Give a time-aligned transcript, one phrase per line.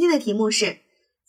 [0.00, 0.78] 今天的题目是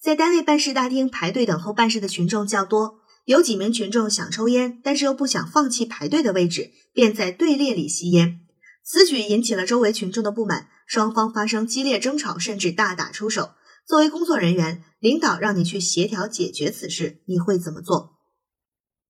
[0.02, 8.40] 在单位办事大厅排队等候办事的群众较多，有几名群众想抽烟，但是又不想放弃排队的位置，便在队列里吸烟。
[8.86, 13.50] 此举引起了周围群众的不满，双方发生激烈争吵，甚至大打出手。
[13.86, 18.21] 作为工作人员，领导让你去协调解决此事，你会怎么做？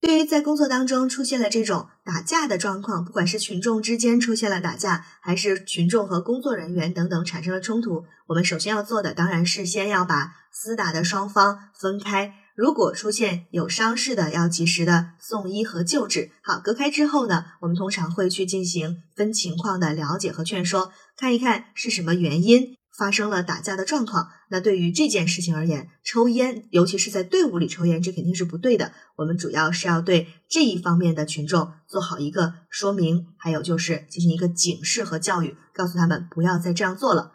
[0.02, 12.34] 对于在工作当中出现了这种打架的状况，不管是群众之间出现了打架，还是群众和工作人员等等产生了冲突，我们首先要做的当然是先要把厮打的双方分开。
[12.56, 16.32] 如果出现有伤势的，要及时的送医和救治。
[16.42, 22.76] 好，隔开之后呢，我们通常会去进行分情况的了解和劝说，看一看是什么原因。
[22.98, 28.94] 发生了打架的状况，那对于这件事情而言，抽烟，尤其是在队伍里抽烟，这肯定是不对的。
[29.16, 37.32] 我们主要是要对这一方面的群众做好一个说明，还有就是进行一个警示和教育，告诉他们不要再这样做了。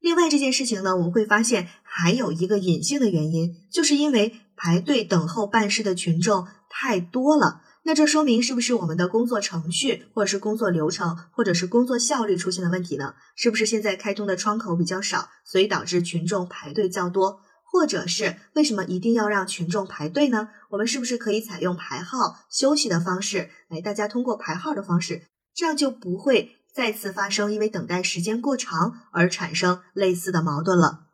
[0.00, 7.60] 另外这件事情呢，我们会发现还有一个隐性的原因，就是因为排队等候办事的群众太多了。
[7.84, 13.14] 那这说明是不是我们的工作程序，或者是工作流程，或者是工作效率出现了问题呢？
[13.34, 17.40] 是不是现在开通的窗口比较少，所以导致群众排队较多？
[17.64, 20.50] 或者是为什么一定要让群众排队呢？
[20.70, 25.22] 我们是不是可以采用排号休息的方式，来大家通过排号的方式，
[25.54, 31.06] 这样就不会再次发生因为等待时间过长而产生类似的矛盾了。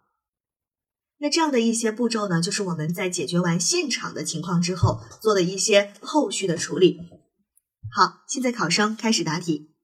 [1.21, 6.99] 那这样的一些步骤呢，就是我们在解决完现场的情况之后做的一些后续的处理。
[7.91, 9.75] 好，现在考生开始答题。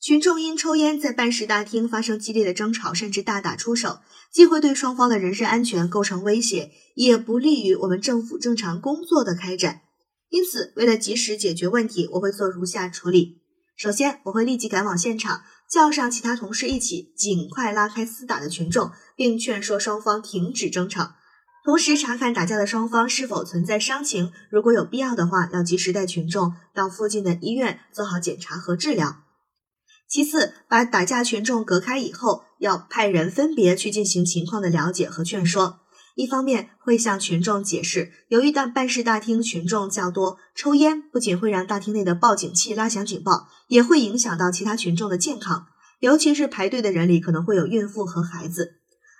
[0.00, 4.00] 群众因抽烟在办事大厅发生激烈的争吵，甚至大打出手，
[4.32, 9.82] 既会对双方的人身安全构成威胁，也不利于我们政府正常工作的开展。
[10.28, 13.42] 因此，为了及时解决问题，我会做如下处理。
[13.76, 15.42] 首先，我会立即赶往现场。
[15.72, 21.14] 叫上其他同事一起，尽快拉开厮打的群众，并劝说双方停止争吵，
[21.64, 24.34] 同时查看打架的双方是否存在伤情。
[24.50, 29.22] 如果有必要的话，要及时带群众到附近的医院做好检查和治疗。
[30.06, 35.80] 其次，把打架群众隔开以后，要派人分别去进行情况的了解和劝说。
[36.14, 45.66] 一方面会向群众解释，由于大办事大厅群众较多，抽烟不仅会让大厅内的报警器拉响警报，也会影响到其他群众的健康。
[46.00, 48.74] 尤其是排队的人里可能会有孕妇和孩子。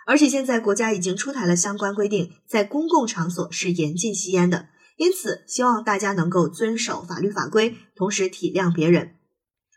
[0.04, 4.66] 而且现在国家已经出台了相关规定，在公共场所是严禁吸烟的。
[4.97, 9.14] 因此，希望大家能够遵守法律法规，同时体谅别人。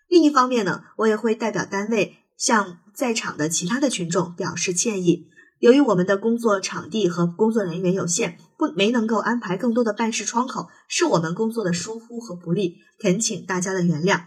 [0.10, 5.28] 另一方面呢，我也会代表单位向在场的其他的群众表示歉意。
[5.60, 14.26] 由于我们的工作场地和工作人员有限，不没能够安排更多的办事窗口，是我们工作的疏忽和不利，恳请大家的原谅。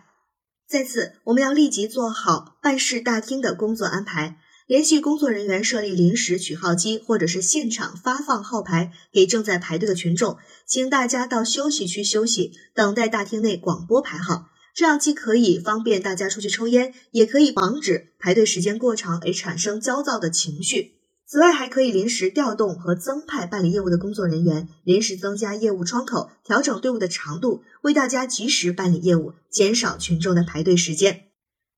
[0.66, 10.36] 在此，我们要立即做好办事大厅的工作安排，联系工作人员设立临时取号机，或者是现场发放号牌给正在排队的群众，
[10.66, 14.48] 请大家到休息区休息，等待大厅内广播排号。
[14.74, 20.97] 这样既可以方便大家出去抽烟，也可以防止排队时间过长而产生焦躁的情绪。
[21.30, 31.24] 此外，还可以临时调动和增派办理业务的工作人员，临时增加业务窗口，调整队伍的长度，为大家及时办理业务，减少群众的排队时间。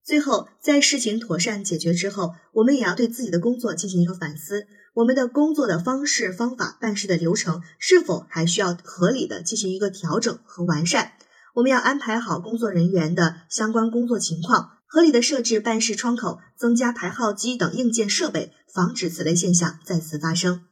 [0.05, 11.15] 最后，在事情妥善解决之后，我们也要对自己的工作进行一个反思：我们的工作的方式、方法、办事的流程，是否还需要合理的进行一个调整和完善？
[11.56, 14.71] 我们要安排好工作人员的相关工作情况。
[14.93, 20.65] 合理的设置办事窗口，增加排号机等硬件设备，防止此类现象再次发生。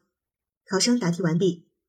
[0.69, 1.68] 考生答题完毕。